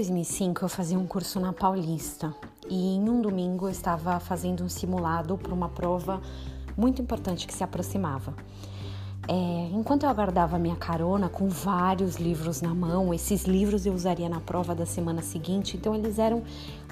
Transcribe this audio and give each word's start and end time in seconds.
2005 0.00 0.64
eu 0.64 0.68
fazia 0.70 0.98
um 0.98 1.06
curso 1.06 1.38
na 1.38 1.52
Paulista 1.52 2.34
e 2.70 2.96
em 2.96 3.06
um 3.06 3.20
domingo 3.20 3.66
eu 3.66 3.70
estava 3.70 4.18
fazendo 4.18 4.64
um 4.64 4.68
simulado 4.68 5.36
para 5.36 5.52
uma 5.52 5.68
prova 5.68 6.22
muito 6.74 7.02
importante 7.02 7.46
que 7.46 7.52
se 7.52 7.62
aproximava. 7.62 8.32
É, 9.28 9.68
enquanto 9.74 10.04
eu 10.04 10.08
aguardava 10.08 10.58
minha 10.58 10.74
carona 10.74 11.28
com 11.28 11.50
vários 11.50 12.16
livros 12.16 12.62
na 12.62 12.74
mão, 12.74 13.12
esses 13.12 13.44
livros 13.44 13.84
eu 13.84 13.92
usaria 13.92 14.26
na 14.26 14.40
prova 14.40 14.74
da 14.74 14.86
semana 14.86 15.20
seguinte, 15.20 15.76
então 15.76 15.94
eles 15.94 16.18
eram 16.18 16.42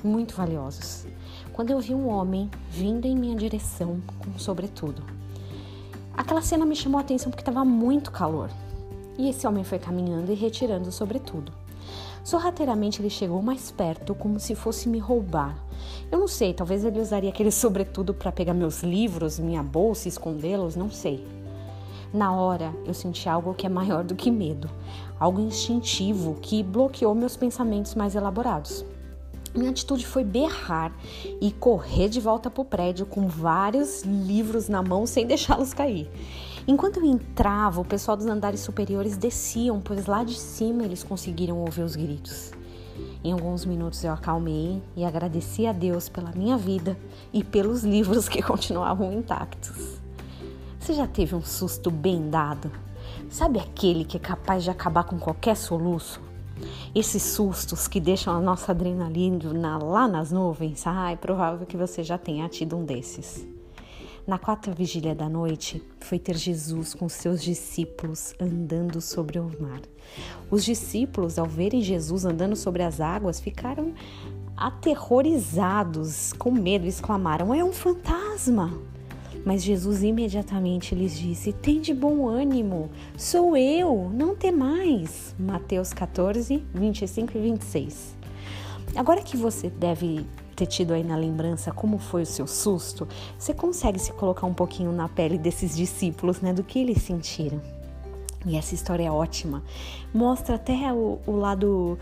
muito 0.05 0.35
valiosos. 0.35 1.07
Quando 1.55 1.71
eu 1.71 1.81
vi 1.81 1.95
um 1.95 2.09
homem 2.09 2.51
vindo 2.71 3.07
em 3.07 3.17
minha 3.17 3.35
direção 3.35 4.03
com 4.19 4.39
sobretudo. 4.39 5.03
Aquela 6.15 6.43
cena 6.43 6.67
me 6.67 6.77
chamou 6.77 6.99
a 6.99 7.01
atenção 7.01 7.31
porque 7.31 7.41
estava 7.41 7.65
muito 7.65 8.11
calor. 8.11 8.51
E 9.17 9.31
esse 9.31 9.47
homem 9.47 9.65
foi 9.65 9.79
caminhando 9.79 10.31
e 10.31 10.35
retirando 10.35 10.91
o 10.91 10.93
sobretudo. 10.93 11.51
Sorrateiramente 12.25 13.01
ele 13.01 13.11
chegou 13.11 13.41
mais 13.41 13.71
perto, 13.71 14.15
como 14.15 14.39
se 14.39 14.55
fosse 14.55 14.89
me 14.89 14.99
roubar. 14.99 15.57
Eu 16.11 16.19
não 16.19 16.29
sei, 16.29 16.53
talvez 16.53 16.85
ele 16.85 17.01
usaria 17.01 17.31
aquele 17.31 17.51
sobretudo 17.53 18.13
para 18.13 18.33
pegar 18.33 18.55
meus 18.55 18.83
livros, 18.83 19.39
minha 19.39 19.63
bolsa 19.63 20.09
e 20.09 20.11
escondê-los, 20.11 20.77
não 20.77 20.91
sei. 20.91 21.27
Na 22.13 22.35
hora, 22.35 22.75
eu 22.87 22.95
senti 22.95 23.29
algo 23.29 23.55
que 23.55 23.67
é 23.67 23.69
maior 23.69 24.03
do 24.03 24.15
que 24.15 24.31
medo, 24.31 24.71
algo 25.21 25.41
instintivo 25.41 26.39
que 26.41 26.63
bloqueou 26.63 27.15
meus 27.15 27.37
pensamentos 27.37 27.95
mais 27.95 28.15
elaborados. 28.15 28.85
Minha 29.55 29.71
atitude 29.71 30.07
foi 30.07 30.25
berrar 30.25 30.93
e 31.41 31.51
correr 31.51 32.09
de 32.09 32.21
volta 32.21 32.51
para 32.51 32.63
o 32.63 32.65
prédio 32.65 33.07
com 33.07 33.27
vários 33.27 34.03
livros 34.03 34.69
na 34.69 34.83
mão 34.83 35.07
sem 35.07 35.25
deixá-los 35.29 35.75
cair. 35.75 36.11
Enquanto 36.71 36.99
eu 36.99 37.07
entrava, 37.07 37.81
o 37.81 37.85
pessoal 37.85 38.15
dos 38.15 38.27
andares 38.27 38.61
superiores 38.61 39.17
desciam, 39.17 39.81
pois 39.81 40.05
lá 40.05 40.23
de 40.23 40.35
cima 40.35 40.85
eles 40.85 41.03
conseguiram 41.03 41.57
ouvir 41.61 41.81
os 41.81 41.97
gritos. 41.97 42.53
Em 43.25 43.33
alguns 43.33 43.65
minutos 43.65 44.05
eu 44.05 44.13
acalmei 44.13 44.83
e 44.95 45.03
agradeci 45.03 45.67
a 45.67 45.73
Deus 45.73 46.11
pela 46.11 46.31
minha 46.33 46.59
vida 46.59 46.95
e 47.33 47.43
pelos 47.43 47.85
livros 47.85 48.29
que 48.29 48.43
continuavam 48.45 49.11
intactos. 49.15 49.99
Você 50.79 50.93
já 50.93 51.07
teve 51.07 51.35
um 51.35 51.43
susto 51.43 51.91
bem 51.91 52.29
dado? 52.29 52.71
Sabe 53.31 53.59
aquele 53.59 54.05
que 54.05 54.19
é 54.19 54.21
capaz 54.21 54.63
de 54.63 54.69
acabar 54.69 55.05
com 55.05 55.19
qualquer 55.19 55.57
soluço? 55.57 56.21
Esses 56.95 57.23
sustos 57.23 57.89
que 57.89 57.99
deixam 57.99 58.37
a 58.37 58.41
nossa 58.43 58.73
adrenalina 58.73 59.79
lá 59.79 60.07
nas 60.07 60.31
nuvens, 60.31 60.87
ah, 60.87 61.13
é 61.13 61.17
provável 61.17 61.67
que 61.67 61.79
você 61.79 62.03
já 62.03 62.19
tenha 62.19 62.47
tido 62.47 62.77
um 62.77 62.85
desses. 62.85 63.58
Na 64.29 64.39
quarta 64.39 64.71
vigília 64.71 65.15
da 65.15 65.27
noite, 65.27 65.83
foi 66.01 66.19
ter 66.19 66.37
Jesus 66.37 66.93
com 66.93 67.09
seus 67.09 67.43
discípulos 67.43 68.35
andando 68.39 69.01
sobre 69.01 69.39
o 69.39 69.51
mar. 69.59 69.81
Os 70.51 70.67
discípulos, 70.67 71.39
ao 71.39 71.47
verem 71.47 71.81
Jesus 71.81 72.27
andando 72.27 72.55
sobre 72.55 72.83
as 72.83 73.01
águas, 73.01 73.41
ficaram 73.41 73.95
aterrorizados, 74.55 76.35
com 76.35 76.51
medo, 76.51 76.87
exclamaram: 76.87 77.55
É 77.55 77.65
um 77.65 77.73
fantasma! 77.73 78.79
Mas 79.47 79.65
Jesus 79.65 80.03
imediatamente 80.03 80.95
lhes 80.95 81.19
disse: 81.19 81.51
Tem 81.51 81.81
de 81.81 81.95
bom 81.95 82.29
ânimo, 82.29 82.91
sou 83.17 83.57
eu, 83.57 84.11
não 84.13 84.37
temais. 84.37 85.35
Mateus 85.39 85.95
14, 85.95 86.63
25 86.75 87.33
e 87.35 87.41
26. 87.41 88.15
Agora 88.95 89.23
que 89.23 89.39
você 89.39 89.71
deve 89.71 90.27
ter 90.59 90.67
tido 90.67 90.93
aí 90.93 91.05
na 91.05 91.17
lembrança 91.17 91.71
como 91.71 91.99
foi 91.99 92.23
o 92.23 92.27
seu 92.27 92.47
susto, 92.47 93.07
você 93.39 93.55
consegue 93.55 93.99
se 93.99 94.13
colocar 94.13 94.45
um 94.45 94.53
pouquinho 94.53 94.91
na 94.91 95.09
pele 95.09 95.39
desses 95.39 95.77
discípulos, 95.77 96.41
né? 96.41 96.53
Do 96.53 96.65
que 96.65 96.81
eles 96.81 97.01
sentiram. 97.01 97.61
E 98.45 98.57
essa 98.57 98.75
história 98.75 99.05
é 99.05 99.11
ótima. 99.11 99.63
Mostra 100.13 100.57
até 100.57 100.93
o, 100.93 101.19
o, 101.27 101.33
lado 101.33 101.99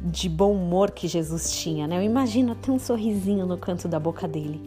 de 0.00 0.28
bom 0.28 0.52
humor 0.52 0.92
que 0.92 1.08
Jesus 1.08 1.50
tinha, 1.52 1.86
né? 1.86 1.98
Eu 1.98 2.02
imagino 2.02 2.52
até 2.52 2.70
um 2.70 2.78
sorrisinho 2.78 3.46
no 3.46 3.56
canto 3.56 3.88
da 3.88 3.98
boca 3.98 4.28
dele. 4.28 4.60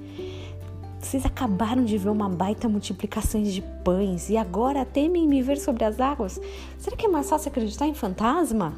Vocês 1.00 1.26
acabaram 1.26 1.86
de 1.86 1.98
ver 1.98 2.10
uma 2.10 2.28
baita 2.28 2.68
multiplicação 2.68 3.42
de 3.44 3.62
pães 3.84 4.30
e 4.30 4.36
agora 4.36 4.84
temem 4.84 5.28
me 5.28 5.42
ver 5.42 5.58
sobre 5.58 5.86
as 5.86 6.00
águas? 6.00 6.42
Será 6.78 6.98
que 6.98 7.06
é 7.06 7.10
mais 7.10 7.30
fácil 7.30 7.50
acreditar 7.50 7.88
em 7.88 7.94
fantasma? 7.94 8.74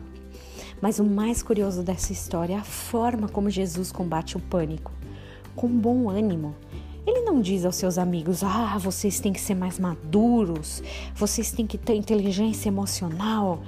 Mas 0.81 0.99
o 0.99 1.03
mais 1.03 1.41
curioso 1.41 1.83
dessa 1.83 2.13
história 2.13 2.53
é 2.53 2.57
a 2.57 2.63
forma 2.63 3.27
como 3.27 3.49
Jesus 3.49 3.91
combate 3.91 4.37
o 4.37 4.39
pânico. 4.39 4.91
Com 5.55 5.67
bom 5.67 6.09
ânimo. 6.09 6.55
Ele 7.05 7.21
não 7.21 7.41
diz 7.41 7.65
aos 7.65 7.75
seus 7.75 7.97
amigos: 7.97 8.43
ah, 8.43 8.77
vocês 8.77 9.19
têm 9.19 9.31
que 9.31 9.39
ser 9.39 9.55
mais 9.55 9.79
maduros, 9.79 10.83
vocês 11.15 11.51
têm 11.51 11.65
que 11.65 11.77
ter 11.77 11.95
inteligência 11.95 12.67
emocional, 12.67 13.63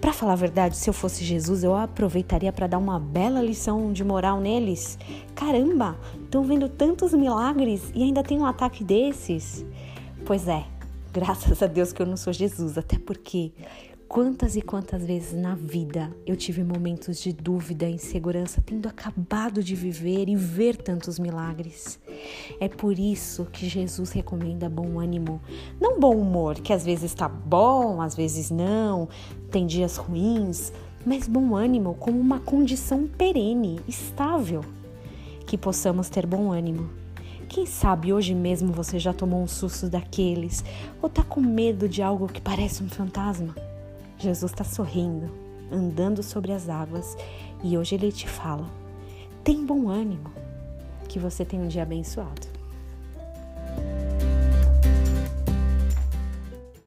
para 0.00 0.12
falar 0.12 0.34
a 0.34 0.36
verdade, 0.36 0.76
se 0.76 0.88
eu 0.88 0.94
fosse 0.94 1.24
Jesus, 1.24 1.64
eu 1.64 1.74
aproveitaria 1.74 2.52
para 2.52 2.66
dar 2.66 2.78
uma 2.78 2.98
bela 2.98 3.40
lição 3.40 3.92
de 3.92 4.04
moral 4.04 4.40
neles. 4.40 4.98
Caramba, 5.34 5.98
estão 6.22 6.44
vendo 6.44 6.68
tantos 6.68 7.12
milagres 7.14 7.90
e 7.94 8.02
ainda 8.02 8.22
tem 8.22 8.38
um 8.38 8.46
ataque 8.46 8.84
desses? 8.84 9.64
Pois 10.24 10.46
é, 10.46 10.64
graças 11.12 11.62
a 11.62 11.66
Deus 11.66 11.92
que 11.92 12.02
eu 12.02 12.06
não 12.06 12.16
sou 12.16 12.32
Jesus, 12.32 12.76
até 12.76 12.98
porque 12.98 13.52
Quantas 14.08 14.54
e 14.54 14.62
quantas 14.62 15.04
vezes 15.04 15.32
na 15.32 15.56
vida 15.56 16.16
eu 16.24 16.36
tive 16.36 16.62
momentos 16.62 17.20
de 17.20 17.32
dúvida, 17.32 17.88
insegurança, 17.88 18.62
tendo 18.64 18.88
acabado 18.88 19.62
de 19.64 19.74
viver 19.74 20.28
e 20.28 20.36
ver 20.36 20.76
tantos 20.76 21.18
milagres. 21.18 21.98
É 22.60 22.68
por 22.68 22.98
isso 22.98 23.46
que 23.46 23.68
Jesus 23.68 24.12
recomenda 24.12 24.68
bom 24.68 25.00
ânimo, 25.00 25.40
não 25.80 25.98
bom 25.98 26.16
humor, 26.16 26.54
que 26.54 26.72
às 26.72 26.84
vezes 26.84 27.10
está 27.10 27.28
bom, 27.28 28.00
às 28.00 28.14
vezes 28.14 28.48
não, 28.48 29.08
tem 29.50 29.66
dias 29.66 29.96
ruins, 29.96 30.72
mas 31.04 31.26
bom 31.26 31.56
ânimo 31.56 31.94
como 31.94 32.18
uma 32.18 32.38
condição 32.38 33.08
perene, 33.08 33.80
estável. 33.88 34.64
Que 35.46 35.58
possamos 35.58 36.08
ter 36.08 36.26
bom 36.26 36.52
ânimo. 36.52 36.88
Quem 37.48 37.66
sabe 37.66 38.12
hoje 38.12 38.34
mesmo 38.34 38.72
você 38.72 38.98
já 39.00 39.12
tomou 39.12 39.42
um 39.42 39.48
susto 39.48 39.88
daqueles 39.88 40.64
ou 41.02 41.08
está 41.08 41.22
com 41.22 41.40
medo 41.40 41.88
de 41.88 42.02
algo 42.02 42.28
que 42.28 42.40
parece 42.40 42.82
um 42.82 42.88
fantasma? 42.88 43.54
Jesus 44.26 44.50
está 44.50 44.64
sorrindo, 44.64 45.30
andando 45.70 46.20
sobre 46.20 46.50
as 46.50 46.68
águas 46.68 47.16
e 47.62 47.78
hoje 47.78 47.94
ele 47.94 48.10
te 48.10 48.28
fala: 48.28 48.68
tem 49.44 49.64
bom 49.64 49.88
ânimo, 49.88 50.32
que 51.08 51.16
você 51.20 51.44
tenha 51.44 51.62
um 51.62 51.68
dia 51.68 51.84
abençoado. 51.84 52.48